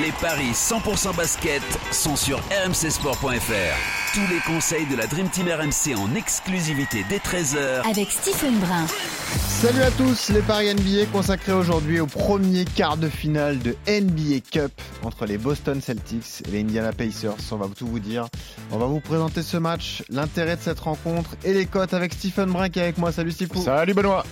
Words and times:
Les 0.00 0.12
paris 0.22 0.52
100% 0.52 1.14
basket 1.14 1.60
sont 1.90 2.16
sur 2.16 2.38
rmcsport.fr. 2.38 4.14
Tous 4.14 4.32
les 4.32 4.40
conseils 4.46 4.86
de 4.86 4.96
la 4.96 5.06
Dream 5.06 5.28
Team 5.28 5.48
RMC 5.48 5.94
en 5.98 6.14
exclusivité 6.14 7.04
dès 7.10 7.18
13h 7.18 7.90
avec 7.90 8.10
Stephen 8.10 8.58
Brun. 8.58 8.86
Salut 9.48 9.82
à 9.82 9.90
tous, 9.90 10.30
les 10.30 10.40
paris 10.40 10.74
NBA 10.74 11.06
consacrés 11.12 11.52
aujourd'hui 11.52 12.00
au 12.00 12.06
premier 12.06 12.64
quart 12.64 12.96
de 12.96 13.10
finale 13.10 13.58
de 13.58 13.76
NBA 13.86 14.40
Cup 14.50 14.72
entre 15.02 15.26
les 15.26 15.36
Boston 15.36 15.82
Celtics 15.82 16.42
et 16.48 16.52
les 16.52 16.60
Indiana 16.60 16.92
Pacers. 16.92 17.36
On 17.50 17.56
va 17.56 17.66
tout 17.76 17.86
vous 17.86 18.00
dire. 18.00 18.28
On 18.70 18.78
va 18.78 18.86
vous 18.86 19.00
présenter 19.00 19.42
ce 19.42 19.58
match, 19.58 20.04
l'intérêt 20.08 20.56
de 20.56 20.62
cette 20.62 20.80
rencontre 20.80 21.36
et 21.44 21.52
les 21.52 21.66
cotes 21.66 21.92
avec 21.92 22.14
Stephen 22.14 22.50
Brun 22.50 22.70
qui 22.70 22.78
est 22.78 22.82
avec 22.82 22.96
moi. 22.96 23.12
Salut 23.12 23.32
Stephen. 23.32 23.62
Salut 23.62 23.92
Benoît. 23.92 24.24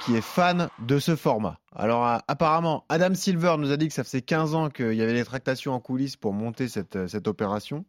Qui 0.00 0.16
est 0.16 0.22
fan 0.22 0.70
de 0.78 0.98
ce 0.98 1.14
format. 1.14 1.58
Alors 1.74 2.22
apparemment, 2.28 2.84
Adam 2.88 3.14
Silver 3.14 3.56
nous 3.58 3.72
a 3.72 3.76
dit 3.76 3.88
que 3.88 3.94
ça 3.94 4.04
faisait 4.04 4.22
15 4.22 4.54
ans 4.54 4.70
qu'il 4.70 4.94
y 4.94 5.02
avait 5.02 5.14
des 5.14 5.24
tractations 5.24 5.72
en 5.72 5.80
coulisses 5.80 6.16
pour 6.16 6.32
monter 6.32 6.68
cette, 6.68 7.08
cette 7.08 7.26
opération. 7.26 7.84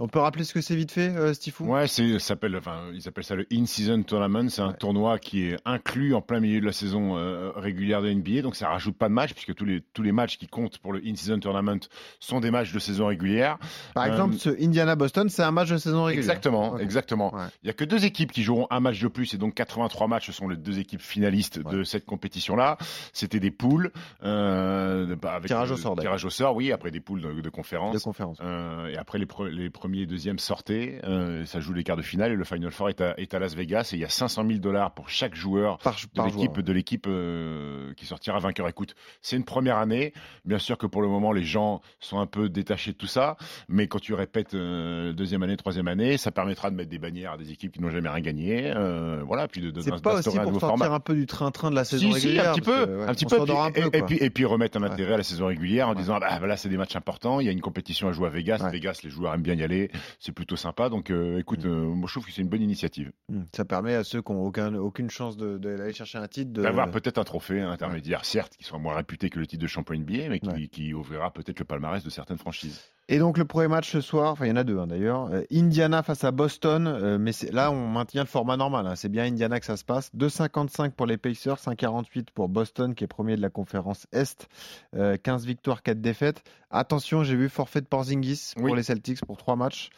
On 0.00 0.06
peut 0.06 0.20
rappeler 0.20 0.44
ce 0.44 0.54
que 0.54 0.60
c'est 0.60 0.76
vite 0.76 0.92
fait, 0.92 1.08
euh, 1.08 1.34
Stifou? 1.34 1.64
Ouais, 1.64 1.88
s'appelle, 1.88 2.56
enfin, 2.56 2.82
ils 2.94 3.08
appellent 3.08 3.24
ça 3.24 3.34
le 3.34 3.46
In-Season 3.52 4.04
Tournament. 4.04 4.48
C'est 4.48 4.62
un 4.62 4.72
tournoi 4.72 5.18
qui 5.18 5.48
est 5.48 5.56
inclus 5.64 6.14
en 6.14 6.20
plein 6.20 6.38
milieu 6.38 6.60
de 6.60 6.66
la 6.66 6.72
saison 6.72 7.16
euh, 7.16 7.50
régulière 7.56 8.00
de 8.00 8.12
NBA. 8.12 8.42
Donc 8.42 8.54
ça 8.54 8.68
rajoute 8.68 8.96
pas 8.96 9.08
de 9.08 9.14
matchs 9.14 9.34
puisque 9.34 9.56
tous 9.56 9.64
les, 9.64 9.80
tous 9.80 10.04
les 10.04 10.12
matchs 10.12 10.38
qui 10.38 10.46
comptent 10.46 10.78
pour 10.78 10.92
le 10.92 11.00
In-Season 11.04 11.40
Tournament 11.40 11.80
sont 12.20 12.38
des 12.38 12.52
matchs 12.52 12.72
de 12.72 12.78
saison 12.78 13.06
régulière. 13.06 13.58
Par 13.94 14.06
exemple, 14.06 14.36
ce 14.36 14.50
Indiana-Boston, 14.50 15.28
c'est 15.30 15.42
un 15.42 15.50
match 15.50 15.70
de 15.70 15.78
saison 15.78 16.04
régulière. 16.04 16.30
Exactement, 16.30 16.78
exactement. 16.78 17.34
Ouais. 17.34 17.46
Il 17.64 17.66
y 17.66 17.70
a 17.70 17.74
que 17.74 17.84
deux 17.84 18.04
équipes 18.04 18.30
qui 18.30 18.44
joueront 18.44 18.68
un 18.70 18.78
match 18.78 19.00
de 19.00 19.08
plus 19.08 19.34
et 19.34 19.36
donc 19.36 19.54
83 19.54 20.06
matchs. 20.06 20.26
Ce 20.26 20.32
sont 20.32 20.48
les 20.48 20.56
deux 20.56 20.78
équipes 20.78 21.02
finalistes 21.02 21.58
de 21.58 21.82
cette 21.82 22.06
compétition-là. 22.06 22.78
C'était 23.18 23.40
des 23.40 23.50
poules 23.50 23.90
euh, 24.22 25.16
bah, 25.16 25.32
avec 25.34 25.48
Tirage 25.48 25.70
au 25.72 25.76
sort. 25.76 25.96
Tirage 25.96 26.24
au 26.24 26.30
sort, 26.30 26.54
oui. 26.54 26.70
Après 26.72 26.90
des 26.90 27.00
poules 27.00 27.20
de, 27.20 27.40
de 27.40 27.50
conférence. 27.50 27.94
De 27.94 28.00
conférence. 28.00 28.38
Euh, 28.40 28.86
et 28.86 28.96
après 28.96 29.18
les, 29.18 29.26
pre- 29.26 29.48
les 29.48 29.70
premiers 29.70 30.02
et 30.02 30.06
deuxièmes 30.06 30.38
sortaient, 30.38 31.00
euh, 31.04 31.44
ça 31.44 31.58
joue 31.60 31.72
les 31.72 31.82
quarts 31.82 31.96
de 31.96 32.02
finale 32.02 32.30
et 32.32 32.36
le 32.36 32.44
Final 32.44 32.70
Four 32.70 32.90
est 32.90 33.00
à, 33.00 33.18
est 33.18 33.34
à 33.34 33.38
Las 33.38 33.54
Vegas 33.54 33.90
et 33.92 33.96
il 33.96 34.00
y 34.00 34.04
a 34.04 34.08
500 34.08 34.44
000 34.46 34.58
dollars 34.60 34.92
pour 34.92 35.08
chaque 35.08 35.34
joueur 35.34 35.78
Par, 35.78 35.96
de 36.14 36.22
l'équipe 36.22 36.60
de 36.60 36.72
l'équipe 36.72 37.06
euh, 37.08 37.92
qui 37.96 38.06
sortira 38.06 38.38
vainqueur. 38.38 38.68
Écoute, 38.68 38.94
c'est 39.20 39.36
une 39.36 39.44
première 39.44 39.78
année. 39.78 40.12
Bien 40.44 40.58
sûr 40.58 40.78
que 40.78 40.86
pour 40.86 41.02
le 41.02 41.08
moment 41.08 41.32
les 41.32 41.42
gens 41.44 41.80
sont 41.98 42.20
un 42.20 42.26
peu 42.26 42.48
détachés 42.48 42.92
de 42.92 42.96
tout 42.96 43.06
ça, 43.06 43.36
mais 43.68 43.88
quand 43.88 43.98
tu 44.00 44.14
répètes 44.14 44.54
deuxième 44.54 45.42
année, 45.42 45.56
troisième 45.56 45.88
année, 45.88 46.16
ça 46.18 46.30
permettra 46.30 46.70
de 46.70 46.76
mettre 46.76 46.90
des 46.90 46.98
bannières 46.98 47.32
à 47.32 47.36
des 47.36 47.50
équipes 47.50 47.72
qui 47.72 47.80
n'ont 47.80 47.90
jamais 47.90 48.08
rien 48.08 48.20
gagné. 48.20 48.72
Euh, 48.74 49.22
voilà, 49.26 49.48
puis 49.48 49.60
de, 49.60 49.70
de 49.70 49.80
pas 50.00 50.14
aussi 50.14 50.28
pour 50.30 50.44
sortir 50.44 50.60
format. 50.60 50.86
un 50.94 51.00
peu 51.00 51.14
du 51.14 51.26
train-train 51.26 51.70
de 51.70 51.74
la 51.74 51.84
saison 51.84 52.12
Si, 52.12 52.20
si, 52.20 52.38
un 52.38 52.52
petit 52.52 52.60
peu, 52.60 52.86
que, 52.86 53.00
ouais, 53.00 53.07
un 53.08 53.14
petit 53.14 53.26
peu. 53.26 53.40
un 53.40 53.70
peu, 53.72 53.96
et, 53.96 54.02
puis, 54.02 54.16
et 54.20 54.30
puis 54.30 54.44
remettre 54.44 54.78
un 54.78 54.82
Ouais. 54.82 54.90
intérêt 54.90 55.14
à 55.14 55.16
la 55.16 55.22
saison 55.22 55.46
régulière 55.46 55.88
en 55.88 55.92
Ouais. 55.92 55.96
disant, 55.98 56.18
ah, 56.22 56.38
bah, 56.38 56.46
là, 56.46 56.56
c'est 56.56 56.68
des 56.68 56.76
matchs 56.76 56.96
importants. 56.96 57.40
Il 57.40 57.46
y 57.46 57.48
a 57.48 57.52
une 57.52 57.60
compétition 57.60 58.08
à 58.08 58.12
jouer 58.12 58.26
à 58.26 58.30
Vegas. 58.30 58.58
Ouais. 58.62 58.70
Vegas, 58.70 59.00
les 59.04 59.10
joueurs 59.10 59.34
aiment 59.34 59.42
bien 59.42 59.54
y 59.54 59.62
aller. 59.62 59.90
C'est 60.20 60.32
plutôt 60.32 60.56
sympa. 60.56 60.88
Donc, 60.88 61.10
euh, 61.10 61.38
écoute, 61.38 61.64
Mm. 61.64 61.68
euh, 61.68 61.84
moi, 61.94 62.06
je 62.06 62.12
trouve 62.14 62.26
que 62.26 62.32
c'est 62.32 62.42
une 62.42 62.48
bonne 62.48 62.62
initiative. 62.62 63.10
Hmm. 63.28 63.42
Ça 63.54 63.64
permet 63.64 63.94
à 63.94 64.04
ceux 64.04 64.22
qui 64.22 64.32
n'ont 64.32 64.42
aucun, 64.44 64.74
aucune 64.74 65.10
chance 65.10 65.36
de- 65.36 65.58
de- 65.58 65.76
d'aller 65.76 65.92
chercher 65.92 66.18
un 66.18 66.28
titre 66.28 66.52
de. 66.52 66.62
D'avoir 66.62 66.90
peut-être 66.90 67.18
un 67.18 67.24
trophée 67.24 67.60
intermédiaire, 67.60 68.24
certes, 68.24 68.54
qui 68.56 68.64
soit 68.64 68.78
moins 68.78 68.94
réputé 68.96 69.30
que 69.30 69.38
le 69.38 69.46
titre 69.46 69.62
de 69.62 69.66
champion 69.68 69.94
NBA, 69.94 70.28
mais 70.28 70.40
qui 70.68 70.94
ouvrira 70.94 71.32
peut-être 71.32 71.58
le 71.58 71.64
palmarès 71.64 72.02
de 72.04 72.10
certaines 72.10 72.38
franchises. 72.38 72.82
Et 73.10 73.18
donc 73.18 73.38
le 73.38 73.46
premier 73.46 73.68
match 73.68 73.90
ce 73.90 74.02
soir, 74.02 74.32
enfin 74.32 74.44
il 74.44 74.48
y 74.48 74.52
en 74.52 74.56
a 74.56 74.64
deux 74.64 74.78
hein, 74.78 74.86
d'ailleurs, 74.86 75.30
Euh, 75.32 75.42
Indiana 75.50 76.02
face 76.02 76.24
à 76.24 76.30
Boston, 76.30 76.86
euh, 76.86 77.16
mais 77.18 77.30
là 77.52 77.70
on 77.70 77.88
maintient 77.88 78.22
le 78.22 78.28
format 78.28 78.58
normal, 78.58 78.86
hein. 78.86 78.96
c'est 78.96 79.08
bien 79.08 79.24
Indiana 79.24 79.58
que 79.60 79.64
ça 79.66 79.78
se 79.78 79.84
passe. 79.84 80.10
2,55 80.14 80.90
pour 80.90 81.06
les 81.06 81.16
Pacers, 81.16 81.56
1,48 81.56 82.26
pour 82.34 82.50
Boston 82.50 82.94
qui 82.94 83.04
est 83.04 83.06
premier 83.08 83.36
de 83.36 83.40
la 83.40 83.48
conférence 83.50 84.06
Est, 84.12 84.48
Euh, 84.94 85.16
15 85.16 85.46
victoires, 85.46 85.82
4 85.82 86.00
défaites. 86.02 86.42
Attention, 86.70 87.24
j'ai 87.24 87.36
vu 87.36 87.48
forfait 87.48 87.80
de 87.80 87.86
Porzingis 87.86 88.52
pour 88.56 88.76
les 88.76 88.82
Celtics 88.82 89.24
pour 89.24 89.38
3 89.38 89.56
matchs. 89.56 89.88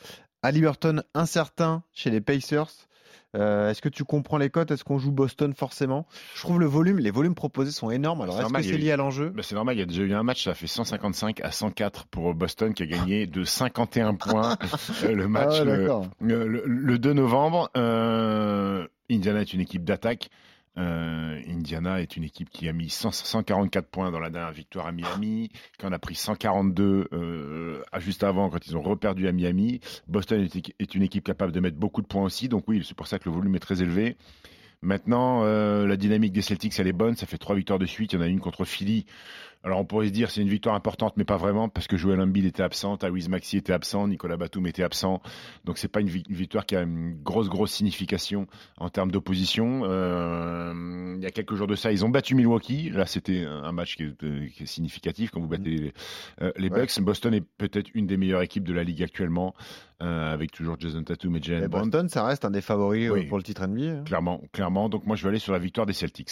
Halliburton 0.43 1.03
incertain 1.15 1.83
chez 1.93 2.11
les 2.11 2.21
Pacers. 2.21 2.71
Euh, 3.37 3.71
Est-ce 3.71 3.81
que 3.83 3.89
tu 3.89 4.05
comprends 4.05 4.39
les 4.39 4.51
cotes? 4.51 4.71
Est-ce 4.71 4.83
qu'on 4.85 4.99
joue 4.99 5.13
Boston 5.13 5.55
forcément? 5.55 6.07
Je 6.35 6.41
trouve 6.41 6.59
le 6.61 6.67
volume, 6.67 6.99
les 6.99 7.11
volumes 7.11 7.35
proposés 7.35 7.71
sont 7.71 7.91
énormes. 7.91 8.23
Alors 8.23 8.35
C'est 8.37 8.43
est-ce 8.45 8.53
que 8.53 8.63
c'est 8.63 8.69
eu- 8.71 8.79
lié 8.79 8.93
à 8.93 8.97
l'enjeu? 8.97 9.31
Bah, 9.31 9.43
c'est 9.45 9.55
normal, 9.55 9.77
il 9.77 9.79
y 9.79 9.83
a 9.83 9.87
déjà 9.87 10.03
eu 10.03 10.13
un 10.15 10.23
match, 10.23 10.45
ça 10.45 10.55
fait 10.55 10.67
155 10.67 11.41
à 11.43 11.51
104 11.53 12.07
pour 12.07 12.35
Boston 12.35 12.75
qui 12.75 12.83
a 12.83 12.87
gagné 12.87 13.27
de 13.27 13.45
51 13.45 14.15
points 14.15 14.57
euh, 15.05 15.15
le 15.15 15.29
match 15.29 15.49
Ah 15.53 15.59
ouais, 15.61 15.65
le, 15.65 15.79
d'accord. 15.83 16.07
le- 16.21 16.47
le- 16.49 16.65
le 16.67 16.99
2 16.99 17.13
novembre. 17.13 17.71
Euh, 17.77 18.87
Indiana 19.11 19.41
est 19.41 19.53
une 19.53 19.61
équipe 19.61 19.85
d'attaque. 19.85 20.31
Euh, 20.79 21.41
Indiana 21.49 22.01
est 22.01 22.17
une 22.17 22.23
équipe 22.25 22.49
qui 22.51 22.69
a 22.69 22.73
mis 22.73 22.91
100 22.91 23.11
144 23.11 23.89
points 23.89 24.11
dans 24.11 24.21
la 24.21 24.31
dernière 24.31 24.53
victoire 24.53 24.87
à 24.87 24.93
Miami, 24.93 25.51
qui 25.79 25.87
en 25.87 25.93
a 25.93 25.99
pris 25.99 26.15
142 26.15 27.09
euh, 27.13 27.83
juste 27.99 28.23
avant 28.23 28.51
quand 28.51 28.67
ils 28.67 28.77
ont 28.77 28.83
reperdu 28.83 29.27
à 29.27 29.33
Miami. 29.33 29.81
Boston 30.07 30.43
est, 30.43 30.75
est 30.79 30.95
une 30.95 31.03
équipe 31.03 31.25
capable 31.25 31.53
de 31.53 31.61
mettre 31.61 31.77
beaucoup 31.77 32.03
de 32.03 32.07
points 32.07 32.23
aussi, 32.23 32.49
donc 32.49 32.65
oui, 32.69 32.85
c'est 32.87 32.97
pour 32.97 33.09
ça 33.09 33.19
que 33.19 33.29
le 33.29 33.35
volume 33.35 33.57
est 33.57 33.61
très 33.61 33.83
élevé. 33.83 34.17
Maintenant, 34.83 35.45
euh, 35.45 35.87
la 35.87 35.99
dynamique 35.99 36.33
des 36.33 36.41
Celtics, 36.41 36.79
elle 36.79 36.87
est 36.87 36.95
bonne. 36.95 37.15
Ça 37.15 37.27
fait 37.27 37.37
trois 37.37 37.55
victoires 37.55 37.79
de 37.79 37.85
suite. 37.85 38.15
Il 38.15 38.17
y 38.17 38.19
en 38.19 38.23
a 38.23 38.29
une 38.29 38.41
contre 38.41 38.65
Philly. 38.65 39.05
Alors, 39.63 39.79
on 39.79 39.85
pourrait 39.85 40.07
se 40.07 40.13
dire 40.13 40.31
c'est 40.31 40.41
une 40.41 40.49
victoire 40.49 40.75
importante, 40.75 41.15
mais 41.19 41.25
pas 41.25 41.37
vraiment, 41.37 41.69
parce 41.69 41.87
que 41.87 41.97
Joel 41.99 42.19
Embiid 42.21 42.47
était 42.47 42.63
absent, 42.63 42.97
Tyrese 42.97 43.29
Maxey 43.29 43.59
était 43.59 43.75
absent, 43.75 44.09
Nicolas 44.09 44.39
Batum 44.39 44.67
était 44.67 44.83
absent. 44.83 45.21
Donc, 45.67 45.77
c'est 45.77 45.89
pas 45.89 46.01
une, 46.01 46.09
vi- 46.09 46.25
une 46.29 46.35
victoire 46.35 46.65
qui 46.65 46.77
a 46.77 46.81
une 46.83 47.15
grosse, 47.23 47.49
grosse 47.51 47.73
signification 47.73 48.47
en 48.79 48.89
termes 48.89 49.11
d'opposition. 49.11 49.83
Euh, 49.85 51.15
il 51.19 51.23
y 51.23 51.27
a 51.27 51.31
quelques 51.31 51.55
jours 51.55 51.67
de 51.67 51.75
ça, 51.75 51.93
ils 51.93 52.05
ont 52.05 52.09
battu 52.09 52.35
Milwaukee. 52.35 52.91
Là, 52.91 53.07
c'était 53.07 53.45
un 53.45 53.73
match 53.73 53.97
qui 53.97 54.05
est, 54.05 54.23
euh, 54.25 54.47
qui 54.49 54.63
est 54.63 54.67
significatif 54.67 55.31
quand 55.31 55.41
vous 55.41 55.49
battez 55.49 55.71
les, 55.71 55.93
euh, 56.43 56.53
les 56.57 56.69
Ouais. 56.71 56.81
Bucks. 56.81 57.01
Boston 57.01 57.35
est 57.35 57.45
peut-être 57.59 57.91
une 57.95 58.07
des 58.07 58.17
meilleures 58.17 58.43
équipes 58.43 58.65
de 58.65 58.73
la 58.73 58.83
ligue 58.85 59.03
actuellement, 59.03 59.55
euh, 60.03 60.33
avec 60.33 60.53
toujours 60.53 60.77
Jason 60.79 61.03
Tatum 61.03 61.37
et 61.37 61.43
Jalen 61.43 61.65
Et 61.65 61.69
Brown. 61.69 61.85
Boston, 61.91 62.09
ça 62.09 62.25
reste 62.25 62.45
un 62.45 62.51
des 62.51 62.63
favoris 62.63 63.09
euh, 63.11 63.13
Oui. 63.13 63.27
pour 63.27 63.37
le 63.37 63.43
titre 63.43 63.67
NBA. 63.67 63.83
hein. 63.99 64.05
Clairement, 64.05 64.41
clairement. 64.53 64.89
Donc 64.89 65.05
moi, 65.07 65.17
je 65.17 65.23
vais 65.23 65.29
aller 65.29 65.39
sur 65.39 65.53
la 65.53 65.59
victoire 65.59 65.87
des 65.87 65.93
Celtics 65.93 66.31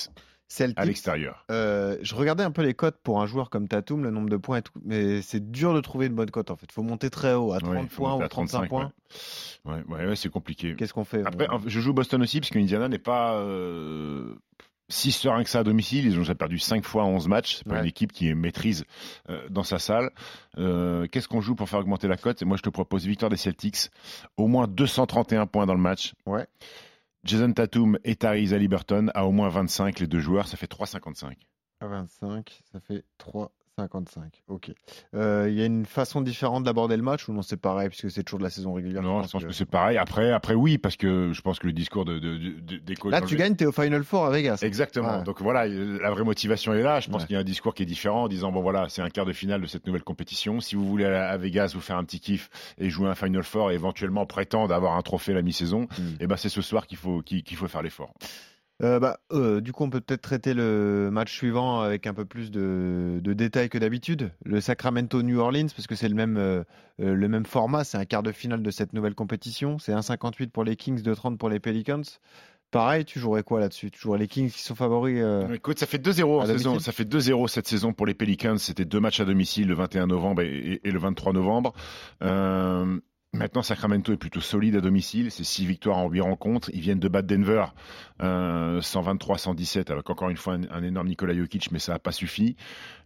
Celtics, 0.48 0.78
à 0.78 0.84
l'extérieur. 0.86 1.44
euh, 1.50 1.96
je 2.00 2.14
regardais 2.14 2.42
un 2.42 2.50
peu 2.50 2.62
les 2.62 2.72
cotes 2.74 2.96
pour 3.02 3.20
un 3.20 3.26
joueur 3.26 3.50
comme 3.50 3.68
Tatum, 3.68 4.02
le 4.02 4.10
nombre 4.10 4.30
de 4.30 4.36
points 4.38 4.58
et 4.58 4.62
tout, 4.62 4.72
mais 4.84 5.20
c'est 5.20 5.50
dur 5.50 5.74
de 5.74 5.80
trouver 5.80 6.06
une 6.06 6.14
bonne 6.14 6.30
cote 6.30 6.50
en 6.50 6.56
fait. 6.56 6.72
faut 6.72 6.82
monter 6.82 7.10
très 7.10 7.34
haut, 7.34 7.52
à 7.52 7.58
30 7.60 7.70
Ouais, 7.74 7.80
il 7.82 7.88
faut 7.88 8.02
points 8.02 8.14
ou 8.14 8.22
à 8.22 8.28
35 8.28 8.68
points. 8.68 8.92
Ouais, 9.66 9.82
ouais, 9.88 10.16
c'est 10.16 10.30
compliqué. 10.30 10.74
Qu'est-ce 10.76 10.94
qu'on 10.94 11.04
fait 11.04 11.22
Après, 11.26 11.46
je 11.66 11.80
joue 11.80 11.92
Boston 11.92 12.22
aussi 12.22 12.40
parce 12.40 12.50
que 12.50 12.58
Indiana 12.58 12.88
n'est 12.88 12.98
pas 12.98 13.34
euh, 13.34 14.34
si 14.88 15.12
serein 15.12 15.42
que 15.44 15.50
ça 15.50 15.58
à 15.58 15.64
domicile. 15.64 16.06
Ils 16.06 16.14
ont 16.16 16.20
déjà 16.20 16.34
perdu 16.34 16.58
5 16.58 16.82
fois 16.84 17.04
en 17.04 17.10
11 17.10 17.28
matchs. 17.28 17.56
C'est 17.56 17.64
pas 17.66 17.74
Ouais. 17.74 17.80
une 17.80 17.86
équipe 17.86 18.12
qui 18.12 18.28
est 18.30 18.34
maîtrise 18.34 18.86
euh, 19.28 19.46
dans 19.50 19.64
sa 19.64 19.78
salle. 19.78 20.10
Euh, 20.56 21.06
Qu'est-ce 21.12 21.28
qu'on 21.28 21.42
joue 21.42 21.54
pour 21.54 21.68
faire 21.68 21.80
augmenter 21.80 22.08
la 22.08 22.16
cote? 22.16 22.42
Moi, 22.42 22.56
je 22.56 22.62
te 22.62 22.70
propose 22.70 23.04
victoire 23.06 23.28
des 23.28 23.36
Celtics, 23.36 23.90
au 24.38 24.46
moins 24.46 24.66
231 24.66 25.44
points 25.46 25.66
dans 25.66 25.74
le 25.74 25.80
match. 25.80 26.14
Ouais. 26.24 26.46
Jason 27.28 27.52
Tatum 27.52 27.98
et 28.04 28.16
Tyrese 28.16 28.54
Haliburton 28.54 29.10
à 29.14 29.26
au 29.26 29.32
moins 29.32 29.50
25 29.50 30.00
les 30.00 30.06
deux 30.06 30.18
joueurs, 30.18 30.48
ça 30.48 30.56
fait 30.56 30.70
3,55. 30.72 31.34
À 31.78 31.86
25, 31.86 32.62
ça 32.72 32.80
fait 32.80 33.04
3,55. 33.86 34.20
Ok. 34.48 34.70
Euh, 35.14 35.46
Il 35.48 35.54
y 35.58 35.62
a 35.62 35.66
une 35.66 35.86
façon 35.86 36.20
différente 36.20 36.64
d'aborder 36.64 36.96
le 36.96 37.02
match 37.02 37.28
ou 37.28 37.32
non 37.32 37.42
c'est 37.42 37.56
pareil 37.56 37.88
puisque 37.88 38.10
c'est 38.10 38.22
toujours 38.22 38.38
de 38.38 38.44
la 38.44 38.50
saison 38.50 38.72
régulière 38.72 39.02
Non, 39.02 39.22
je 39.22 39.28
pense 39.30 39.44
que 39.44 39.52
c'est 39.52 39.64
pareil. 39.64 39.96
Après, 39.98 40.32
après, 40.32 40.54
oui, 40.54 40.78
parce 40.78 40.96
que 40.96 41.32
je 41.32 41.40
pense 41.42 41.58
que 41.58 41.66
le 41.66 41.72
discours 41.72 42.04
de, 42.04 42.18
de- 42.18 42.36
de- 42.60 42.76
des 42.78 42.94
coachs. 42.96 43.12
Là 43.12 43.20
tu 43.20 43.36
gagnes, 43.36 43.54
t'es 43.56 43.66
au 43.66 43.72
Final 43.72 44.04
Four 44.04 44.26
à 44.26 44.30
Vegas. 44.30 44.58
Exactement. 44.62 45.18
Ouais. 45.18 45.24
Donc 45.24 45.40
voilà, 45.42 45.66
euh, 45.66 45.98
la 46.02 46.10
vraie 46.10 46.24
motivation 46.24 46.74
est 46.74 46.82
là. 46.82 47.00
Je 47.00 47.08
pense 47.08 47.22
Ouais. 47.22 47.26
qu'il 47.28 47.34
y 47.34 47.36
a 47.36 47.40
un 47.40 47.44
discours 47.44 47.74
qui 47.74 47.82
est 47.82 47.86
différent 47.86 48.24
en 48.24 48.28
disant 48.28 48.50
bon 48.52 48.60
voilà, 48.62 48.88
c'est 48.88 49.02
un 49.02 49.10
quart 49.10 49.26
de 49.26 49.32
finale 49.32 49.60
de 49.60 49.66
cette 49.66 49.86
nouvelle 49.86 50.02
compétition. 50.04 50.60
Si 50.60 50.74
vous 50.74 50.86
voulez 50.86 51.04
aller 51.04 51.16
à 51.16 51.36
Vegas 51.36 51.72
vous 51.74 51.80
faire 51.80 51.96
un 51.96 52.04
petit 52.04 52.20
kiff 52.20 52.50
et 52.78 52.90
jouer 52.90 53.08
un 53.08 53.14
Final 53.14 53.42
Four 53.44 53.70
et 53.70 53.74
éventuellement 53.74 54.26
prétendre 54.26 54.74
avoir 54.74 54.96
un 54.96 55.02
trophée 55.02 55.32
la 55.32 55.42
mi-saison, 55.42 55.86
Mm. 55.98 56.02
et 56.20 56.26
ben 56.26 56.36
c'est 56.36 56.48
ce 56.48 56.62
soir 56.62 56.86
qu'il 56.86 56.98
faut 56.98 57.22
qu'il 57.22 57.42
qu'il 57.42 57.56
faut 57.56 57.68
faire 57.68 57.82
l'effort. 57.82 58.12
Euh, 58.82 59.00
bah, 59.00 59.18
euh, 59.32 59.60
du 59.60 59.72
coup, 59.72 59.82
on 59.84 59.90
peut 59.90 60.00
peut-être 60.00 60.20
traiter 60.22 60.54
le 60.54 61.08
match 61.12 61.34
suivant 61.34 61.80
avec 61.80 62.06
un 62.06 62.14
peu 62.14 62.24
plus 62.24 62.50
de, 62.52 63.18
de 63.22 63.32
détails 63.32 63.68
que 63.68 63.78
d'habitude. 63.78 64.30
Le 64.44 64.60
Sacramento 64.60 65.20
New 65.22 65.38
Orleans, 65.40 65.66
parce 65.74 65.88
que 65.88 65.96
c'est 65.96 66.08
le 66.08 66.14
même, 66.14 66.36
euh, 66.36 66.62
le 66.98 67.28
même 67.28 67.44
format, 67.44 67.82
c'est 67.82 67.98
un 67.98 68.04
quart 68.04 68.22
de 68.22 68.30
finale 68.30 68.62
de 68.62 68.70
cette 68.70 68.92
nouvelle 68.92 69.16
compétition. 69.16 69.78
C'est 69.80 69.92
1,58 69.92 70.50
pour 70.50 70.62
les 70.62 70.76
Kings, 70.76 71.02
2,30 71.02 71.38
pour 71.38 71.48
les 71.48 71.58
Pelicans. 71.58 72.02
Pareil, 72.70 73.06
tu 73.06 73.18
jouerais 73.18 73.42
quoi 73.42 73.60
là-dessus? 73.60 73.90
Tu 73.90 73.98
jouerais 73.98 74.18
les 74.18 74.28
Kings 74.28 74.50
qui 74.50 74.60
sont 74.60 74.74
favoris 74.74 75.18
euh, 75.24 75.48
Écoute, 75.54 75.78
ça 75.78 75.86
fait 75.86 75.96
2-0 75.96 76.22
en 76.24 76.40
à 76.42 76.46
saison. 76.46 76.70
domicile? 76.72 76.84
Ça 76.84 76.92
fait 76.92 77.04
2-0 77.08 77.48
cette 77.48 77.66
saison 77.66 77.94
pour 77.94 78.04
les 78.06 78.12
Pelicans. 78.14 78.58
C'était 78.58 78.84
deux 78.84 79.00
matchs 79.00 79.20
à 79.20 79.24
domicile 79.24 79.68
le 79.68 79.74
21 79.74 80.06
novembre 80.06 80.42
et, 80.42 80.48
et- 80.74 80.88
et 80.88 80.90
le 80.92 80.98
23 80.98 81.32
novembre. 81.32 81.72
Euh, 82.22 83.00
Maintenant, 83.34 83.60
Sacramento 83.60 84.10
est 84.10 84.16
plutôt 84.16 84.40
solide 84.40 84.76
à 84.76 84.80
domicile. 84.80 85.30
C'est 85.30 85.44
6 85.44 85.66
victoires 85.66 85.98
en 85.98 86.08
8 86.08 86.22
rencontres. 86.22 86.70
Ils 86.72 86.80
viennent 86.80 86.98
de 86.98 87.08
battre 87.08 87.28
Denver 87.28 87.66
euh, 88.22 88.80
123-117 88.80 89.92
avec 89.92 90.08
encore 90.08 90.30
une 90.30 90.38
fois 90.38 90.54
un, 90.54 90.62
un, 90.70 90.82
énorme 90.82 91.08
Nikola 91.08 91.34
Jokic, 91.34 91.70
mais 91.70 91.78
ça 91.78 91.92
n'a 91.92 91.98
pas 91.98 92.12
suffi. 92.12 92.56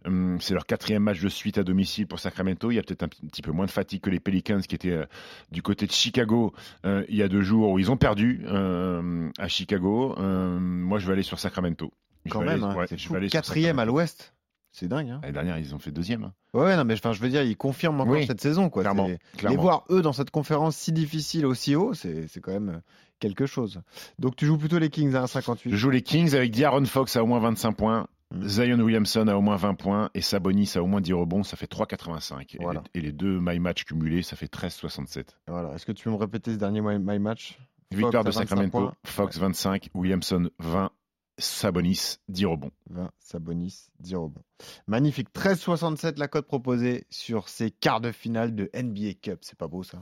Hum, 0.05 0.39
c'est 0.39 0.53
leur 0.53 0.65
quatrième 0.65 1.03
match 1.03 1.21
de 1.21 1.27
suite 1.27 1.57
à 1.57 1.63
domicile 1.63 2.07
pour 2.07 2.19
Sacramento. 2.19 2.71
Il 2.71 2.75
y 2.75 2.79
a 2.79 2.83
peut-être 2.83 3.03
un, 3.03 3.09
petit 3.09 3.41
peu 3.41 3.51
moins 3.51 3.65
de 3.65 3.71
fatigue 3.71 4.01
que 4.01 4.09
les 4.09 4.21
Pelicans 4.21 4.61
qui 4.61 4.75
étaient 4.75 4.91
euh, 4.91 5.05
du 5.51 5.61
côté 5.61 5.87
de 5.87 5.91
Chicago 5.91 6.53
euh, 6.85 7.03
il 7.09 7.17
y 7.17 7.23
a 7.23 7.27
deux 7.27 7.41
jours 7.41 7.71
où 7.71 7.79
ils 7.79 7.91
ont 7.91 7.97
perdu 7.97 8.45
euh, 8.45 9.29
à 9.37 9.49
Chicago. 9.49 10.15
Hum, 10.17 10.79
moi, 10.79 10.99
je 10.99 11.07
vais 11.07 11.13
aller 11.13 11.23
sur 11.23 11.39
Sacramento. 11.39 11.91
Quand 12.29 12.39
même, 12.39 12.49
aller, 12.49 12.63
hein, 12.63 12.75
ouais, 12.77 12.87
c'est 12.87 12.97
je 12.97 13.09
vais 13.09 13.17
aller 13.17 13.27
sur 13.27 13.41
quatrième 13.41 13.79
à 13.79 13.85
l'ouest. 13.85 14.33
C'est 14.73 14.87
dingue. 14.87 15.09
Hein 15.11 15.19
L'année 15.21 15.33
dernière, 15.33 15.57
ils 15.59 15.73
ont 15.73 15.79
fait 15.79 15.91
deuxième. 15.91 16.23
hein. 16.25 16.33
ouais, 16.53 16.75
non, 16.75 16.83
mais 16.83 16.95
enfin, 16.95 17.13
je 17.13 17.21
veux 17.21 17.29
dire, 17.29 17.43
ils 17.43 17.55
confirment 17.55 18.01
encore 18.01 18.13
Oui, 18.15 18.25
cette 18.27 18.41
saison. 18.41 18.69
Quoi. 18.69 18.81
clairement, 18.81 19.07
Les 19.47 19.55
voir, 19.55 19.85
eux, 19.91 20.01
dans 20.01 20.13
cette 20.13 20.31
conférence 20.31 20.75
si 20.75 20.91
difficile, 20.91 21.45
aussi 21.45 21.75
haut, 21.75 21.93
c'est 21.93 22.27
quand 22.41 22.51
même 22.53 22.69
euh, 22.69 22.79
quelque 23.19 23.45
chose. 23.45 23.81
Donc, 24.19 24.35
tu 24.35 24.45
joues 24.47 24.57
plutôt 24.57 24.79
les 24.79 24.89
Kings 24.89 25.13
à 25.15 25.23
1,58. 25.25 25.69
Je 25.69 25.75
joue 25.77 25.89
les 25.91 26.01
Kings 26.01 26.33
avec 26.35 26.51
D'Aaron 26.55 26.83
Fox 26.85 27.15
à 27.15 27.23
au 27.23 27.27
moins 27.27 27.39
25 27.39 27.71
points, 27.73 28.07
Mm. 28.31 28.47
Zion 28.47 28.79
Williamson 28.79 29.27
à 29.27 29.35
au 29.35 29.41
moins 29.41 29.57
20 29.57 29.75
points 29.75 30.09
et 30.15 30.21
Sabonis 30.21 30.71
à 30.75 30.81
au 30.81 30.87
moins 30.87 31.01
10 31.01 31.13
rebonds. 31.13 31.43
Ça 31.43 31.55
fait 31.55 31.67
3,85. 31.67 32.55
Et 32.55 32.57
Voilà. 32.63 32.81
les- 32.95 32.99
Et, 32.99 33.03
les 33.03 33.11
deux 33.11 33.39
my 33.39 33.59
match 33.59 33.83
cumulés, 33.83 34.23
ça 34.23 34.35
fait 34.35 34.47
13,67. 34.47 35.37
Voilà. 35.47 35.71
Est-ce 35.75 35.85
que 35.85 35.91
tu 35.91 36.05
peux 36.05 36.09
me 36.09 36.15
répéter 36.15 36.51
ce 36.51 36.57
dernier 36.57 36.81
my, 36.81 36.97
my 36.97 37.19
match? 37.19 37.59
Victoire 37.91 38.23
de 38.23 38.31
Fox 38.31 38.37
à 38.37 38.39
25 38.39 38.49
Sacramento, 38.49 38.71
points. 38.79 38.93
Fox 39.05 39.37
25, 39.37 39.89
Williamson 39.93 40.49
20, 40.57 40.89
Sabonis 41.37 42.17
10 42.29 42.45
rebonds. 42.45 42.71
20, 42.89 43.11
Sabonis, 43.19 43.89
10 43.99 44.15
rebonds. 44.15 44.41
Magnifique. 44.87 45.27
13,67 45.33 46.17
la 46.19 46.27
cote 46.27 46.45
proposée 46.47 47.05
sur 47.09 47.49
ces 47.49 47.71
quarts 47.71 48.01
de 48.01 48.11
finale 48.11 48.55
de 48.55 48.69
NBA 48.75 49.13
Cup. 49.21 49.39
C'est 49.41 49.57
pas 49.57 49.67
beau 49.67 49.83
ça. 49.83 49.99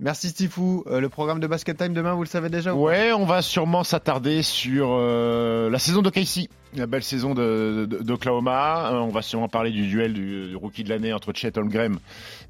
Merci 0.00 0.28
Stifou. 0.30 0.84
Euh, 0.86 1.00
le 1.00 1.08
programme 1.08 1.40
de 1.40 1.46
Basket 1.46 1.76
Time 1.76 1.92
demain, 1.94 2.14
vous 2.14 2.22
le 2.22 2.28
savez 2.28 2.48
déjà 2.48 2.74
Ouais, 2.74 3.12
on 3.12 3.24
va 3.24 3.42
sûrement 3.42 3.84
s'attarder 3.84 4.42
sur 4.42 4.88
euh, 4.90 5.68
la 5.70 5.78
saison 5.78 6.02
de 6.02 6.10
Casey, 6.10 6.48
la 6.74 6.86
belle 6.86 7.02
saison 7.02 7.34
de- 7.34 7.86
de- 7.88 7.98
d'Oklahoma. 8.02 8.92
Euh, 8.92 8.98
on 8.98 9.08
va 9.08 9.22
sûrement 9.22 9.48
parler 9.48 9.70
du 9.70 9.86
duel 9.86 10.12
du, 10.14 10.48
du 10.48 10.56
rookie 10.56 10.84
de 10.84 10.88
l'année 10.88 11.12
entre 11.12 11.32
Chet 11.34 11.56
Holmgren 11.58 11.96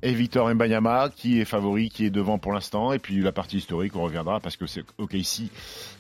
et 0.03 0.13
Victor 0.13 0.53
Mbanyama, 0.55 1.11
qui 1.15 1.41
est 1.41 1.45
favori, 1.45 1.89
qui 1.91 2.07
est 2.07 2.11
devant 2.11 2.39
pour 2.39 2.53
l'instant. 2.53 2.93
Et 2.93 2.99
puis 2.99 3.21
la 3.21 3.33
partie 3.33 3.59
historique, 3.59 3.95
on 3.97 4.03
reviendra 4.03 4.41
parce 4.41 4.57
que 4.57 4.67
c'est 4.67 4.85
OKC, 4.99 5.51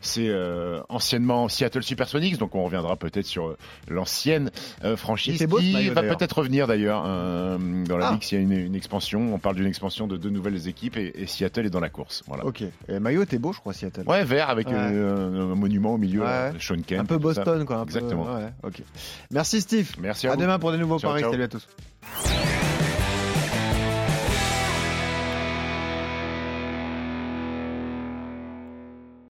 c'est 0.00 0.29
euh, 0.29 0.81
anciennement 0.88 1.49
Seattle 1.49 1.82
Supersonics, 1.82 2.38
donc 2.38 2.55
on 2.55 2.64
reviendra 2.64 2.97
peut-être 2.97 3.26
sur 3.26 3.56
l'ancienne 3.88 4.50
franchise 4.97 5.38
Était 5.58 5.66
qui 5.82 5.88
va 5.90 6.02
peut-être 6.02 6.38
revenir 6.38 6.66
d'ailleurs 6.66 7.04
euh, 7.06 7.58
dans 7.87 7.96
la 7.96 8.08
Ah. 8.08 8.12
ligue 8.12 8.22
s'il 8.22 8.38
y 8.38 8.40
a 8.40 8.44
une, 8.44 8.52
une 8.52 8.75
expansion. 8.75 9.34
On 9.34 9.38
parle 9.38 9.56
d'une 9.56 9.66
expansion 9.66 10.06
de 10.06 10.16
deux 10.16 10.31
nouvelles 10.31 10.69
équipes 10.69 10.96
et, 10.96 11.12
et 11.14 11.26
Seattle 11.26 11.66
est 11.66 11.70
dans 11.70 11.81
la 11.81 11.88
course. 11.90 12.22
Voilà. 12.26 12.44
Ok. 12.46 12.62
Et 12.88 12.99
Maillot, 12.99 13.25
t'es 13.25 13.38
beau, 13.38 13.52
je 13.52 13.60
crois, 13.60 13.72
Seattle. 13.72 14.04
Ouais, 14.06 14.25
vert 14.25 14.50
avec 14.50 14.69
Ouais. 14.69 14.75
euh, 14.76 15.52
un 15.52 15.54
monument 15.54 15.94
au 15.94 15.99
milieu, 15.99 16.20
Ouais. 16.20 16.26
là, 16.26 16.52
Sean 16.58 16.76
Kemp. 16.87 17.00
un 17.00 17.04
peu 17.04 17.14
ça. 17.14 17.20
Boston, 17.20 17.64
quoi. 17.64 17.76
un 17.76 17.84
peu- 17.84 17.90
Exactement. 17.96 18.25
ouais, 18.34 18.49
ok. 18.62 18.82
Merci 19.31 19.60
Steve. 19.60 19.90
Merci 20.00 20.26
à, 20.26 20.32
À 20.32 20.34
vous. 20.37 20.40
demain 20.43 20.58
pour 20.58 20.72
des 20.72 20.78
nouveaux 20.78 20.99
Ciao, 20.99 21.10
paris. 21.10 21.22
ciao. 21.22 21.31
Salut 21.32 21.43
à 21.44 21.49
tous. 21.49 21.66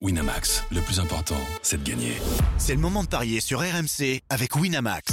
Winamax, 0.00 0.64
le 0.70 0.80
plus 0.80 1.00
important, 1.00 1.36
c'est 1.62 1.82
de 1.82 1.88
gagner. 1.90 2.12
C'est 2.56 2.74
le 2.74 2.80
moment 2.80 3.02
de 3.02 3.08
parier 3.08 3.40
sur 3.40 3.60
RMC 3.60 4.22
avec 4.30 4.54
Winamax. 4.54 5.12